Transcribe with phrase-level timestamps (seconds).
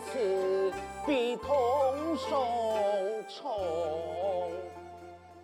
[0.00, 0.72] 此
[1.06, 4.50] 笔痛重重。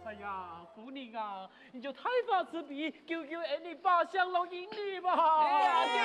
[0.05, 5.41] 哎呀，姑娘啊，你就太发慈悲，救救俺你八香老英女吧！
[5.41, 5.99] 哎呀，救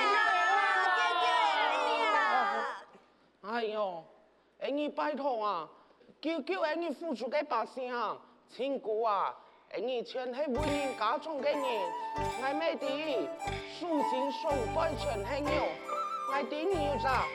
[2.04, 2.76] 呀！
[3.42, 4.04] 哎呦，
[4.70, 5.68] 你拜托啊，
[6.20, 9.34] 救救俺你付出的八香，亲哥啊！
[9.74, 11.58] 俺你全系为人家中的人，
[12.42, 12.86] 俺妹的，
[13.78, 15.52] 竖心手背全系牛。
[16.32, 17.26] 爱的你有啥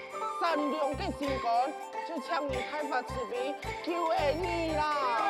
[0.42, 1.72] 善良的心肝，
[2.08, 3.54] 就请你开发慈悲，
[3.86, 5.27] 救恩你啦！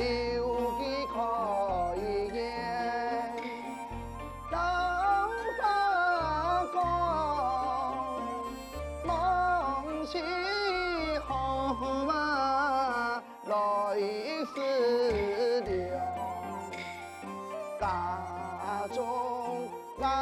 [0.00, 0.80] 柳枝
[1.12, 1.20] 开
[2.34, 2.38] 艳
[4.50, 4.56] 桃
[5.60, 5.62] 花
[6.72, 6.74] 红
[9.04, 10.22] 梦醒
[11.28, 12.12] 红嘛
[13.44, 13.52] 泪
[14.54, 15.70] 湿流